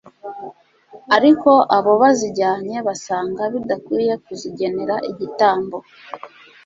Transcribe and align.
ariko 1.15 1.51
abo 1.77 1.91
bazijyanye 2.01 2.75
basanga 2.87 3.41
bidakwiye 3.53 4.13
kuzigenera 4.25 4.95
igitambo 5.11 5.77